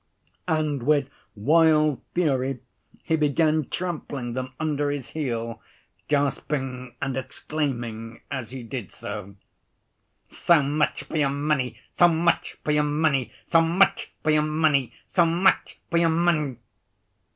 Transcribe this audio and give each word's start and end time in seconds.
And 0.47 0.81
with 0.81 1.11
wild 1.35 2.01
fury 2.15 2.61
he 3.03 3.15
began 3.15 3.65
trampling 3.69 4.33
them 4.33 4.51
under 4.59 4.89
his 4.89 5.09
heel, 5.09 5.61
gasping 6.07 6.95
and 6.99 7.15
exclaiming 7.15 8.21
as 8.31 8.49
he 8.49 8.63
did 8.63 8.91
so: 8.91 9.35
"So 10.27 10.63
much 10.63 11.03
for 11.03 11.17
your 11.17 11.29
money! 11.29 11.77
So 11.91 12.07
much 12.07 12.57
for 12.63 12.71
your 12.71 12.81
money! 12.81 13.31
So 13.45 13.61
much 13.61 14.11
for 14.23 14.31
your 14.31 14.41
money! 14.41 14.91
So 15.05 15.23
much 15.23 15.77
for 15.91 15.99
your 15.99 16.09
money!" 16.09 16.57